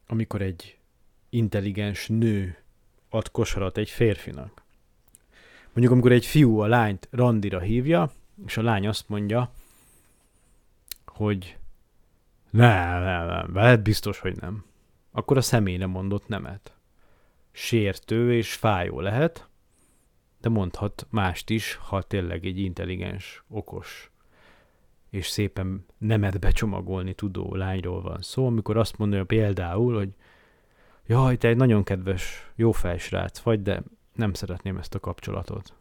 amikor 0.07 0.41
egy 0.41 0.77
intelligens 1.29 2.07
nő 2.07 2.57
ad 3.09 3.31
kosarat 3.31 3.77
egy 3.77 3.89
férfinak. 3.89 4.63
Mondjuk 5.73 5.91
amikor 5.91 6.11
egy 6.11 6.25
fiú 6.25 6.59
a 6.59 6.67
lányt 6.67 7.07
randira 7.11 7.59
hívja, 7.59 8.11
és 8.45 8.57
a 8.57 8.61
lány 8.61 8.87
azt 8.87 9.09
mondja, 9.09 9.51
hogy 11.05 11.57
nem, 12.49 13.03
nem, 13.03 13.25
nem, 13.25 13.53
veled 13.53 13.81
biztos, 13.81 14.19
hogy 14.19 14.35
nem. 14.35 14.65
Akkor 15.11 15.37
a 15.37 15.41
személyre 15.41 15.85
mondott 15.85 16.27
nemet. 16.27 16.73
Sértő 17.51 18.33
és 18.33 18.53
fájó 18.53 18.99
lehet, 18.99 19.49
de 20.41 20.49
mondhat 20.49 21.07
mást 21.09 21.49
is, 21.49 21.75
ha 21.75 22.01
tényleg 22.01 22.45
egy 22.45 22.59
intelligens, 22.59 23.43
okos 23.47 24.11
és 25.11 25.27
szépen 25.27 25.85
nemet 25.97 26.39
becsomagolni 26.39 27.13
tudó 27.13 27.55
lányról 27.55 28.01
van 28.01 28.21
szó, 28.21 28.45
amikor 28.47 28.77
azt 28.77 28.97
mondja 28.97 29.25
például, 29.25 29.95
hogy 29.95 30.09
jaj, 31.05 31.37
te 31.37 31.47
egy 31.47 31.57
nagyon 31.57 31.83
kedves, 31.83 32.51
jó 32.55 32.71
felsrác 32.71 33.39
vagy, 33.39 33.61
de 33.61 33.83
nem 34.13 34.33
szeretném 34.33 34.77
ezt 34.77 34.95
a 34.95 34.99
kapcsolatot. 34.99 35.73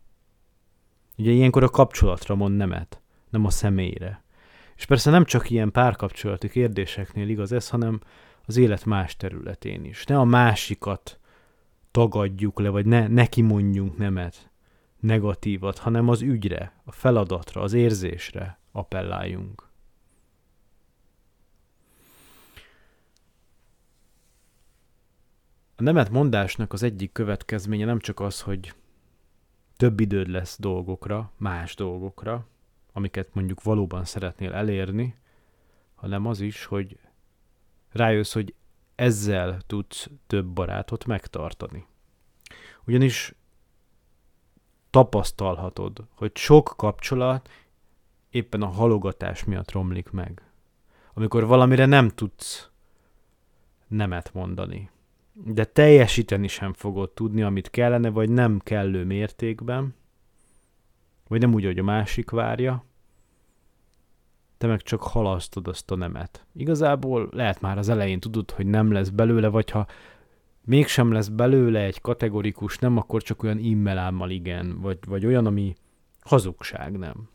Ugye 1.19 1.31
ilyenkor 1.31 1.63
a 1.63 1.69
kapcsolatra 1.69 2.35
mond 2.35 2.57
nemet, 2.57 3.01
nem 3.31 3.45
a 3.45 3.51
személyre. 3.51 4.23
És 4.77 4.87
persze 4.87 5.11
nem 5.11 5.25
csak 5.25 5.51
ilyen 5.51 5.71
párkapcsolati 5.71 6.49
kérdéseknél 6.49 7.29
igaz 7.29 7.53
ez, 7.53 7.69
hanem 7.69 8.01
az 8.47 8.57
élet 8.57 8.85
más 8.85 9.17
területén 9.17 9.85
is. 9.85 10.05
Ne 10.05 10.19
a 10.19 10.25
másikat 10.25 11.19
tagadjuk 11.91 12.61
le, 12.61 12.69
vagy 12.69 12.87
ne, 12.87 13.07
neki 13.07 13.43
mondjunk 13.43 13.97
nemet, 13.97 14.51
negatívat, 15.01 15.79
hanem 15.79 16.09
az 16.09 16.23
ügyre, 16.23 16.73
a 16.85 16.93
feladatra, 16.93 17.61
az 17.61 17.73
érzésre 17.73 18.59
appelláljunk. 18.73 19.70
A 25.81 25.83
nemet 25.83 26.11
mondásnak 26.11 26.73
az 26.73 26.83
egyik 26.83 27.13
következménye 27.13 27.85
nem 27.85 27.99
csak 27.99 28.21
az, 28.21 28.41
hogy 28.41 28.75
több 29.77 30.01
időd 30.01 30.29
lesz 30.29 30.59
dolgokra, 30.59 31.33
más 31.37 31.75
dolgokra, 31.75 32.47
amiket 32.93 33.35
mondjuk 33.35 33.63
valóban 33.63 34.05
szeretnél 34.05 34.53
elérni, 34.53 35.17
hanem 35.95 36.27
az 36.27 36.41
is, 36.41 36.65
hogy 36.65 36.99
rájössz, 37.93 38.33
hogy 38.33 38.55
ezzel 38.95 39.61
tudsz 39.67 40.11
több 40.27 40.47
barátot 40.47 41.05
megtartani. 41.05 41.87
Ugyanis 42.87 43.35
tapasztalhatod, 44.91 46.05
hogy 46.15 46.37
sok 46.37 46.75
kapcsolat 46.77 47.49
éppen 48.31 48.63
a 48.63 48.69
halogatás 48.69 49.45
miatt 49.45 49.71
romlik 49.71 50.11
meg. 50.11 50.43
Amikor 51.15 51.47
valamire 51.47 51.87
nem 51.87 52.09
tudsz 52.09 52.71
nemet 53.87 54.33
mondani. 54.35 54.91
De 55.45 55.65
teljesíteni 55.65 56.49
sem 56.49 56.73
fogod 56.73 57.11
tudni, 57.11 57.43
amit 57.43 57.71
kellene, 57.71 58.11
vagy 58.11 58.31
nem 58.31 58.59
kellő 58.59 59.05
mértékben, 59.05 59.95
vagy 61.29 61.41
nem 61.41 61.55
úgy, 61.55 61.65
hogy 61.65 61.79
a 61.79 61.83
másik 61.83 62.31
várja, 62.31 62.85
te 64.59 64.67
meg 64.67 64.83
csak 64.83 65.03
halasztod 65.03 65.69
azt 65.69 65.91
a 65.91 65.97
nemet. 65.97 66.47
Igazából 66.55 67.29
lehet 67.33 67.61
már 67.61 67.79
az 67.79 67.89
elején 67.89 68.21
tudod, 68.21 68.51
hogy 68.51 68.67
nem 68.67 68.93
lesz 68.93 69.09
belőle, 69.09 69.49
vagy 69.49 69.71
ha 69.71 69.87
mégsem 70.65 71.13
lesz 71.13 71.29
belőle 71.29 71.81
egy 71.81 72.01
kategorikus 72.01 72.79
nem, 72.79 72.97
akkor 72.97 73.23
csak 73.23 73.43
olyan 73.43 73.59
immelámmal 73.59 74.31
igen, 74.31 74.81
vagy, 74.81 74.99
vagy 75.07 75.27
olyan, 75.27 75.47
ami 75.47 75.75
hazugság, 76.21 76.99
nem. 76.99 77.29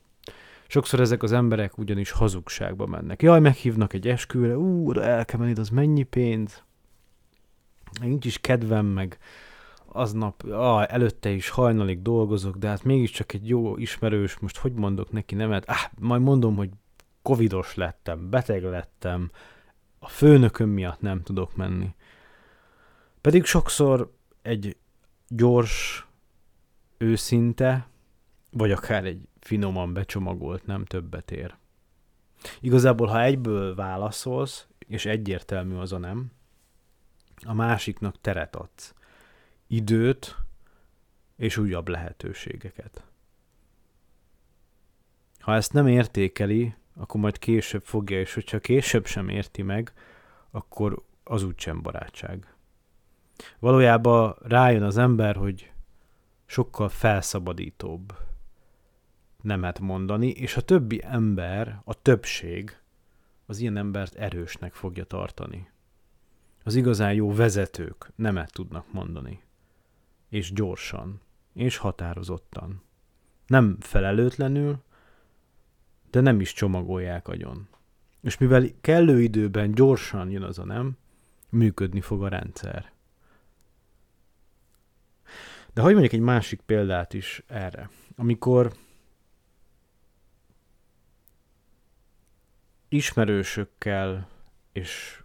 Sokszor 0.68 1.00
ezek 1.00 1.24
az 1.24 1.32
emberek 1.32 1.78
ugyanis 1.78 2.12
hazugságba 2.12 2.86
mennek. 2.86 3.22
Jaj, 3.22 3.40
meghívnak 3.40 3.94
egy 3.94 4.08
esküvőre, 4.08 4.58
ú, 4.58 4.90
oda 4.90 5.04
el 5.04 5.26
kell 5.26 5.40
menni, 5.40 5.60
az 5.60 5.70
mennyi 5.70 6.04
pénz? 6.04 6.64
Nincs 8.02 8.26
is 8.26 8.40
kedvem, 8.40 8.86
meg 8.86 9.18
aznap, 9.86 10.44
ah, 10.44 10.86
előtte 10.94 11.30
is 11.30 11.50
hajnalig 11.50 12.02
dolgozok, 12.02 12.56
de 12.56 12.68
hát 12.68 12.84
mégiscsak 12.84 13.34
egy 13.34 13.48
jó 13.48 13.78
ismerős, 13.78 14.40
most 14.40 14.58
hogy 14.58 14.74
mondok 14.74 15.12
neki 15.12 15.36
nemet? 15.36 15.70
Ah, 15.70 15.92
majd 16.00 16.22
mondom, 16.22 16.56
hogy 16.56 16.70
covidos 17.22 17.76
lettem, 17.76 18.30
beteg 18.30 18.64
lettem, 18.64 19.32
a 20.00 20.08
főnököm 20.08 20.70
miatt 20.70 21.02
nem 21.02 21.24
tudok 21.24 21.56
menni. 21.56 21.96
Pedig 23.22 23.46
sokszor 23.46 24.14
egy 24.42 24.78
gyors, 25.28 26.06
őszinte, 26.98 27.88
vagy 28.52 28.72
akár 28.72 29.06
egy 29.06 29.28
finoman 29.40 29.94
becsomagolt 29.94 30.66
nem 30.66 30.86
többet 30.86 31.32
ér. 31.32 31.56
Igazából, 32.60 33.08
ha 33.08 33.22
egyből 33.22 33.76
válaszolsz, 33.76 34.68
és 34.88 35.06
egyértelmű 35.06 35.76
az 35.76 35.92
a 35.92 35.98
nem, 35.98 36.32
a 37.46 37.54
másiknak 37.54 38.22
teret 38.22 38.56
adsz. 38.56 38.94
Időt 39.68 40.36
és 41.36 41.58
újabb 41.58 41.88
lehetőségeket. 41.88 43.04
Ha 45.40 45.54
ezt 45.54 45.74
nem 45.74 45.88
értékeli, 45.88 46.76
akkor 46.96 47.22
majd 47.22 47.38
később 47.38 47.84
fogja, 47.84 48.20
és 48.20 48.34
hogyha 48.34 48.60
később 48.60 49.06
sem 49.06 49.30
érti 49.30 49.62
meg, 49.62 49.94
akkor 50.52 51.04
az 51.24 51.44
úgysem 51.44 51.82
barátság. 51.82 52.54
Valójában 53.60 54.36
rájön 54.42 54.84
az 54.84 54.98
ember, 54.98 55.36
hogy 55.36 55.72
sokkal 56.46 56.90
felszabadítóbb 56.90 58.18
nemet 59.42 59.80
mondani, 59.80 60.28
és 60.28 60.58
a 60.58 60.62
többi 60.62 61.02
ember, 61.04 61.82
a 61.84 62.02
többség 62.02 62.78
az 63.46 63.60
ilyen 63.60 63.78
embert 63.78 64.16
erősnek 64.16 64.74
fogja 64.74 65.04
tartani. 65.04 65.70
Az 66.68 66.76
igazán 66.76 67.14
jó 67.14 67.34
vezetők 67.34 68.12
nemet 68.16 68.52
tudnak 68.52 68.92
mondani. 68.92 69.42
És 70.30 70.54
gyorsan, 70.54 71.22
és 71.54 71.78
határozottan. 71.78 72.82
Nem 73.48 73.78
felelőtlenül, 73.80 74.84
de 76.10 76.20
nem 76.20 76.40
is 76.40 76.54
csomagolják 76.54 77.28
agyon. 77.28 77.68
És 78.22 78.38
mivel 78.38 78.70
kellő 78.82 79.22
időben 79.22 79.72
gyorsan 79.72 80.30
jön 80.32 80.42
az 80.42 80.60
a 80.60 80.66
nem, 80.66 80.98
működni 81.50 82.02
fog 82.02 82.24
a 82.24 82.28
rendszer. 82.28 82.92
De 85.74 85.82
hogy 85.82 85.92
mondjuk 85.92 86.14
egy 86.14 86.20
másik 86.20 86.62
példát 86.62 87.14
is 87.14 87.44
erre. 87.48 87.90
Amikor 88.16 88.74
ismerősökkel, 92.90 94.28
és 94.72 95.24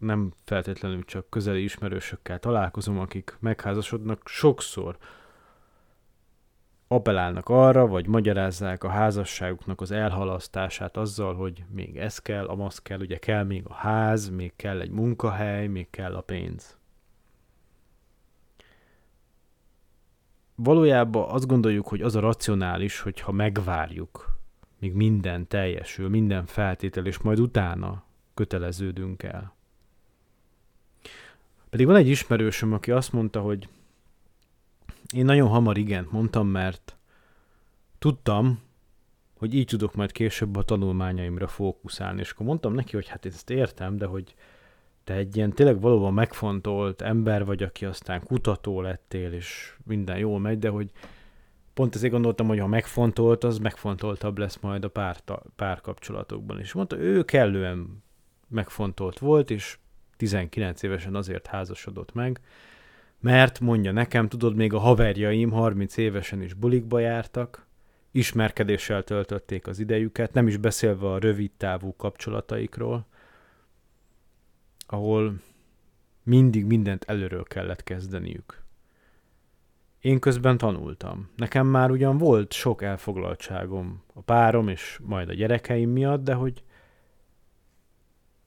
nem 0.00 0.32
feltétlenül 0.44 1.04
csak 1.04 1.30
közeli 1.30 1.62
ismerősökkel 1.62 2.38
találkozom, 2.38 2.98
akik 2.98 3.36
megházasodnak, 3.40 4.28
sokszor 4.28 4.96
appellálnak 6.88 7.48
arra, 7.48 7.86
vagy 7.86 8.06
magyarázzák 8.06 8.84
a 8.84 8.88
házasságuknak 8.88 9.80
az 9.80 9.90
elhalasztását 9.90 10.96
azzal, 10.96 11.34
hogy 11.34 11.64
még 11.68 11.96
ez 11.96 12.18
kell, 12.18 12.46
amaz 12.46 12.78
kell, 12.78 13.00
ugye 13.00 13.18
kell 13.18 13.44
még 13.44 13.64
a 13.66 13.72
ház, 13.72 14.28
még 14.28 14.52
kell 14.56 14.80
egy 14.80 14.90
munkahely, 14.90 15.66
még 15.66 15.90
kell 15.90 16.14
a 16.14 16.20
pénz. 16.20 16.78
Valójában 20.54 21.30
azt 21.30 21.46
gondoljuk, 21.46 21.88
hogy 21.88 22.02
az 22.02 22.16
a 22.16 22.20
racionális, 22.20 23.00
hogyha 23.00 23.32
megvárjuk, 23.32 24.38
míg 24.78 24.94
minden 24.94 25.48
teljesül, 25.48 26.08
minden 26.08 26.46
feltétel, 26.46 27.06
és 27.06 27.18
majd 27.18 27.40
utána 27.40 28.04
köteleződünk 28.34 29.22
el. 29.22 29.58
Pedig 31.70 31.86
van 31.86 31.96
egy 31.96 32.08
ismerősöm, 32.08 32.72
aki 32.72 32.90
azt 32.90 33.12
mondta, 33.12 33.40
hogy 33.40 33.68
én 35.14 35.24
nagyon 35.24 35.48
hamar 35.48 35.78
igent 35.78 36.12
mondtam, 36.12 36.48
mert 36.48 36.96
tudtam, 37.98 38.60
hogy 39.38 39.54
így 39.54 39.66
tudok 39.66 39.94
majd 39.94 40.12
később 40.12 40.56
a 40.56 40.62
tanulmányaimra 40.62 41.46
fókuszálni. 41.46 42.20
És 42.20 42.30
akkor 42.30 42.46
mondtam 42.46 42.74
neki, 42.74 42.94
hogy 42.94 43.08
hát 43.08 43.26
ezt 43.26 43.50
értem, 43.50 43.96
de 43.96 44.06
hogy 44.06 44.34
te 45.04 45.14
egy 45.14 45.36
ilyen 45.36 45.52
tényleg 45.52 45.80
valóban 45.80 46.14
megfontolt 46.14 47.02
ember 47.02 47.44
vagy, 47.44 47.62
aki 47.62 47.84
aztán 47.84 48.22
kutató 48.24 48.80
lettél, 48.80 49.32
és 49.32 49.76
minden 49.84 50.18
jól 50.18 50.38
megy, 50.38 50.58
de 50.58 50.68
hogy 50.68 50.90
pont 51.74 51.94
ezért 51.94 52.12
gondoltam, 52.12 52.46
hogy 52.46 52.58
ha 52.58 52.66
megfontolt, 52.66 53.44
az 53.44 53.58
megfontoltabb 53.58 54.38
lesz 54.38 54.58
majd 54.60 54.84
a 54.84 54.88
pár, 54.88 55.16
párkapcsolatokban. 55.56 56.58
És 56.58 56.72
mondta, 56.72 56.98
ő 56.98 57.22
kellően 57.24 58.02
megfontolt 58.48 59.18
volt, 59.18 59.50
és 59.50 59.78
19 60.20 60.82
évesen 60.82 61.14
azért 61.14 61.46
házasodott 61.46 62.12
meg, 62.12 62.40
mert 63.20 63.60
mondja 63.60 63.92
nekem, 63.92 64.28
tudod, 64.28 64.56
még 64.56 64.72
a 64.72 64.78
haverjaim 64.78 65.50
30 65.50 65.96
évesen 65.96 66.42
is 66.42 66.54
bulikba 66.54 66.98
jártak, 66.98 67.66
ismerkedéssel 68.10 69.02
töltötték 69.02 69.66
az 69.66 69.78
idejüket, 69.78 70.32
nem 70.32 70.46
is 70.46 70.56
beszélve 70.56 71.06
a 71.06 71.18
rövid 71.18 71.50
távú 71.56 71.96
kapcsolataikról, 71.96 73.06
ahol 74.86 75.34
mindig 76.22 76.64
mindent 76.64 77.04
előről 77.04 77.44
kellett 77.44 77.82
kezdeniük. 77.82 78.62
Én 80.00 80.18
közben 80.18 80.58
tanultam. 80.58 81.30
Nekem 81.36 81.66
már 81.66 81.90
ugyan 81.90 82.18
volt 82.18 82.52
sok 82.52 82.82
elfoglaltságom 82.82 84.02
a 84.14 84.20
párom 84.20 84.68
és 84.68 85.00
majd 85.02 85.28
a 85.28 85.34
gyerekeim 85.34 85.90
miatt, 85.90 86.24
de 86.24 86.34
hogy 86.34 86.62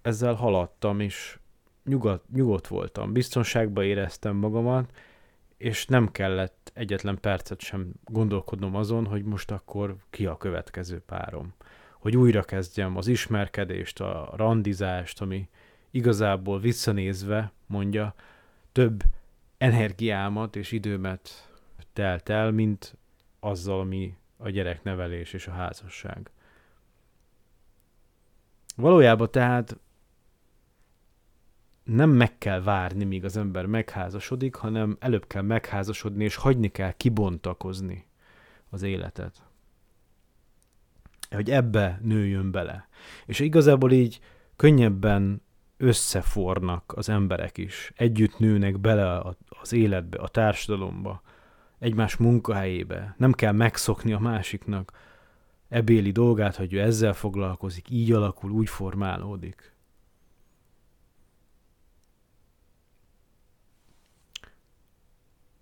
ezzel 0.02 0.34
haladtam, 0.34 1.00
és 1.00 1.38
nyugodt, 1.86 2.30
nyugodt 2.34 2.68
voltam, 2.68 3.14
biztonságban 3.14 3.84
éreztem 3.84 4.36
magamat, 4.36 4.92
és 5.58 5.86
nem 5.86 6.12
kellett 6.12 6.72
egyetlen 6.74 7.20
percet 7.20 7.60
sem 7.62 7.92
gondolkodnom 8.06 8.76
azon, 8.76 9.06
hogy 9.06 9.24
most 9.24 9.52
akkor 9.52 9.96
ki 10.10 10.26
a 10.26 10.38
következő 10.38 11.00
párom. 11.00 11.54
Hogy 12.00 12.18
újra 12.18 12.44
kezdjem 12.44 12.98
az 12.98 13.08
ismerkedést, 13.08 14.00
a 14.02 14.34
randizást, 14.36 15.22
ami 15.22 15.50
igazából 15.92 16.60
visszanézve, 16.60 17.52
mondja, 17.66 18.16
több 18.72 19.04
energiámat 19.58 20.56
és 20.56 20.72
időmet 20.72 21.50
telt 21.94 22.30
el, 22.30 22.52
mint 22.52 22.98
azzal, 23.40 23.80
ami 23.80 24.18
a 24.38 24.50
gyereknevelés 24.50 25.34
és 25.34 25.48
a 25.48 25.52
házasság. 25.52 26.32
Valójában 28.76 29.32
tehát 29.32 29.78
nem 31.84 32.10
meg 32.10 32.38
kell 32.38 32.62
várni, 32.62 33.04
míg 33.04 33.24
az 33.24 33.38
ember 33.38 33.66
megházasodik, 33.66 34.56
hanem 34.56 34.98
előbb 35.00 35.28
kell 35.28 35.42
megházasodni, 35.42 36.24
és 36.24 36.36
hagyni 36.36 36.68
kell 36.72 36.92
kibontakozni 36.92 38.08
az 38.70 38.82
életet. 38.82 39.42
hogy 41.30 41.50
ebbe 41.50 42.00
nőjön 42.02 42.52
bele. 42.52 42.88
És 43.26 43.40
igazából 43.40 43.92
így 43.92 44.20
könnyebben 44.56 45.42
összefornak 45.78 46.94
az 46.96 47.10
emberek 47.10 47.58
is, 47.58 47.92
együtt 47.96 48.40
nőnek 48.40 48.80
bele 48.80 49.22
az 49.62 49.74
életbe, 49.74 50.18
a 50.18 50.28
társadalomba, 50.28 51.22
egymás 51.80 52.16
munkahelyébe. 52.16 53.16
Nem 53.18 53.32
kell 53.32 53.52
megszokni 53.52 54.14
a 54.14 54.20
másiknak 54.20 54.92
ebéli 55.70 56.12
dolgát, 56.12 56.56
hogy 56.56 56.74
ő 56.74 56.82
ezzel 56.82 57.14
foglalkozik, 57.14 57.90
így 57.90 58.12
alakul, 58.12 58.52
úgy 58.52 58.70
formálódik. 58.70 59.73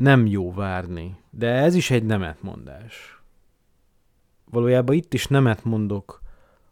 Nem 0.01 0.25
jó 0.25 0.53
várni, 0.53 1.17
de 1.29 1.47
ez 1.47 1.75
is 1.75 1.91
egy 1.91 2.03
nemetmondás. 2.03 3.21
Valójában 4.45 4.95
itt 4.95 5.13
is 5.13 5.27
nemet 5.27 5.63
mondok 5.63 6.21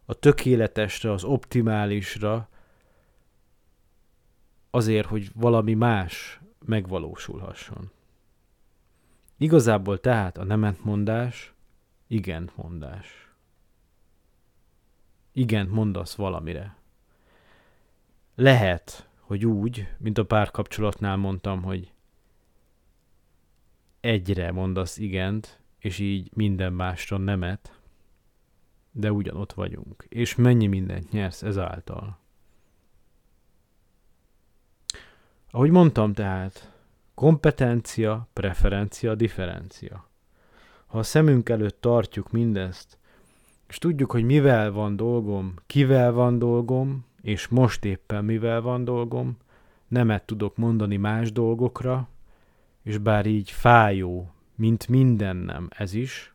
a 0.04 0.14
tökéletesre, 0.14 1.12
az 1.12 1.24
optimálisra, 1.24 2.48
azért, 4.70 5.06
hogy 5.06 5.30
valami 5.34 5.74
más 5.74 6.40
megvalósulhasson. 6.64 7.90
Igazából 9.36 10.00
tehát 10.00 10.38
a 10.38 10.44
nemetmondás 10.44 11.52
igen 12.06 12.50
mondás. 12.54 13.30
Igen 15.32 15.66
mondasz 15.66 16.14
valamire. 16.14 16.76
Lehet, 18.34 19.08
hogy 19.20 19.46
úgy, 19.46 19.88
mint 19.98 20.18
a 20.18 20.24
párkapcsolatnál 20.24 21.16
mondtam, 21.16 21.62
hogy 21.62 21.92
egyre 24.00 24.52
mondasz 24.52 24.98
igent, 24.98 25.60
és 25.78 25.98
így 25.98 26.30
minden 26.34 26.72
másra 26.72 27.16
nemet, 27.16 27.80
de 28.92 29.12
ugyanott 29.12 29.52
vagyunk. 29.52 30.06
És 30.08 30.34
mennyi 30.34 30.66
mindent 30.66 31.10
nyersz 31.10 31.42
ezáltal. 31.42 32.18
Ahogy 35.50 35.70
mondtam 35.70 36.12
tehát, 36.12 36.72
kompetencia, 37.14 38.28
preferencia, 38.32 39.14
differencia. 39.14 40.08
Ha 40.86 40.98
a 40.98 41.02
szemünk 41.02 41.48
előtt 41.48 41.80
tartjuk 41.80 42.30
mindezt, 42.30 42.98
és 43.68 43.78
tudjuk, 43.78 44.10
hogy 44.10 44.24
mivel 44.24 44.72
van 44.72 44.96
dolgom, 44.96 45.54
kivel 45.66 46.12
van 46.12 46.38
dolgom, 46.38 47.04
és 47.22 47.48
most 47.48 47.84
éppen 47.84 48.24
mivel 48.24 48.60
van 48.60 48.84
dolgom, 48.84 49.36
nemet 49.88 50.24
tudok 50.24 50.56
mondani 50.56 50.96
más 50.96 51.32
dolgokra, 51.32 52.08
és 52.82 52.98
bár 52.98 53.26
így 53.26 53.50
fájó, 53.50 54.34
mint 54.54 54.88
mindennem 54.88 55.68
ez 55.70 55.94
is, 55.94 56.34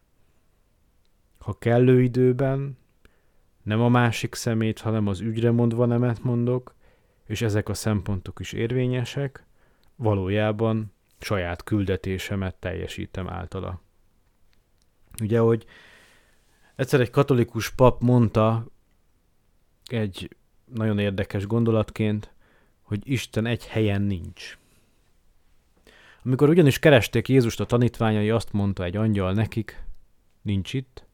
ha 1.38 1.58
kellő 1.58 2.02
időben, 2.02 2.78
nem 3.64 3.82
a 3.82 3.90
másik 3.90 4.36
szemét, 4.36 4.80
hanem 4.80 5.08
az 5.08 5.20
ügyre 5.20 5.52
mondva 5.52 5.86
nemet 5.86 6.24
mondok, 6.24 6.76
és 7.26 7.42
ezek 7.42 7.70
a 7.70 7.74
szempontok 7.74 8.40
is 8.40 8.54
érvényesek, 8.54 9.46
valójában 9.96 10.94
saját 11.20 11.64
küldetésemet 11.64 12.56
teljesítem 12.56 13.30
általa. 13.30 13.82
Ugye, 15.22 15.40
hogy 15.40 15.66
egyszer 16.76 17.00
egy 17.00 17.10
katolikus 17.10 17.70
pap 17.70 18.02
mondta 18.02 18.68
egy 19.86 20.36
nagyon 20.66 21.00
érdekes 21.00 21.48
gondolatként, 21.48 22.34
hogy 22.82 23.02
Isten 23.04 23.46
egy 23.46 23.66
helyen 23.66 24.02
nincs. 24.02 24.58
Amikor 26.26 26.50
ugyanis 26.50 26.80
keresték 26.80 27.28
Jézust 27.28 27.60
a 27.60 27.66
tanítványai, 27.66 28.30
azt 28.30 28.52
mondta 28.52 28.84
egy 28.84 28.96
angyal 28.96 29.34
nekik, 29.34 29.84
nincs 30.42 30.74
itt, 30.74 31.06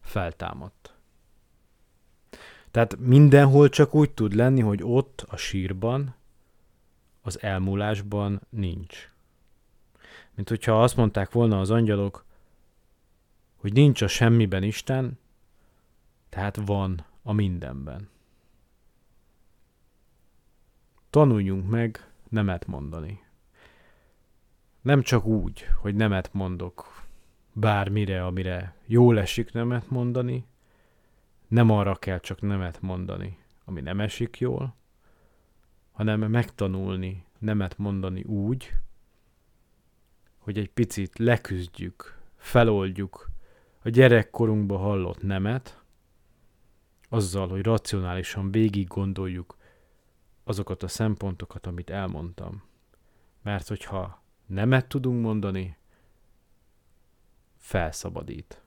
feltámadt. 0.00 0.94
Tehát 2.70 2.98
mindenhol 2.98 3.68
csak 3.68 3.94
úgy 3.94 4.10
tud 4.10 4.34
lenni, 4.34 4.60
hogy 4.60 4.80
ott 4.82 5.24
a 5.28 5.36
sírban, 5.36 6.14
az 7.22 7.42
elmúlásban 7.42 8.40
nincs. 8.48 9.10
Mint 10.34 10.48
hogyha 10.48 10.82
azt 10.82 10.96
mondták 10.96 11.32
volna 11.32 11.60
az 11.60 11.70
angyalok, 11.70 12.24
hogy 13.56 13.72
nincs 13.72 14.02
a 14.02 14.06
semmiben 14.06 14.62
Isten, 14.62 15.18
tehát 16.28 16.56
van 16.64 17.04
a 17.22 17.32
mindenben. 17.32 18.08
Tanuljunk 21.10 21.68
meg 21.68 22.10
nemet 22.28 22.66
mondani. 22.66 23.22
Nem 24.84 25.02
csak 25.02 25.24
úgy, 25.24 25.66
hogy 25.80 25.94
nemet 25.94 26.32
mondok 26.32 27.02
bármire, 27.52 28.26
amire 28.26 28.74
jól 28.86 29.18
esik 29.18 29.52
nemet 29.52 29.90
mondani, 29.90 30.46
nem 31.48 31.70
arra 31.70 31.94
kell 31.94 32.18
csak 32.18 32.40
nemet 32.40 32.80
mondani, 32.80 33.38
ami 33.64 33.80
nem 33.80 34.00
esik 34.00 34.38
jól, 34.38 34.74
hanem 35.92 36.20
megtanulni 36.20 37.24
nemet 37.38 37.78
mondani 37.78 38.22
úgy, 38.22 38.74
hogy 40.38 40.58
egy 40.58 40.70
picit 40.70 41.18
leküzdjük, 41.18 42.18
feloldjuk 42.36 43.30
a 43.82 43.88
gyerekkorunkba 43.88 44.76
hallott 44.76 45.22
nemet, 45.22 45.82
azzal, 47.08 47.48
hogy 47.48 47.62
racionálisan 47.62 48.50
végig 48.50 48.86
gondoljuk 48.86 49.56
azokat 50.42 50.82
a 50.82 50.88
szempontokat, 50.88 51.66
amit 51.66 51.90
elmondtam. 51.90 52.62
Mert 53.42 53.68
hogyha 53.68 54.23
nemet 54.46 54.88
tudunk 54.88 55.22
mondani, 55.22 55.76
felszabadít. 57.56 58.62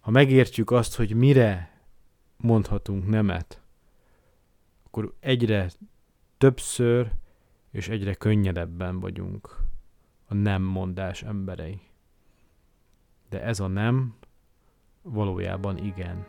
Ha 0.00 0.10
megértjük 0.10 0.70
azt, 0.70 0.96
hogy 0.96 1.14
mire 1.14 1.80
mondhatunk 2.36 3.06
nemet, 3.06 3.62
akkor 4.82 5.14
egyre 5.20 5.70
többször 6.38 7.12
és 7.70 7.88
egyre 7.88 8.14
könnyedebben 8.14 9.00
vagyunk 9.00 9.56
a 10.26 10.34
nem 10.34 10.62
mondás 10.62 11.22
emberei. 11.22 11.80
De 13.28 13.42
ez 13.42 13.60
a 13.60 13.66
nem 13.66 14.14
valójában 15.02 15.78
igen 15.78 16.26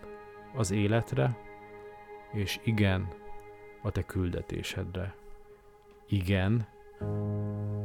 az 0.55 0.71
életre, 0.71 1.37
és 2.31 2.59
igen 2.63 3.07
a 3.81 3.91
te 3.91 4.05
küldetésedre. 4.05 5.15
Igen 6.07 6.67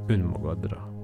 Unmogadra. 0.08 0.95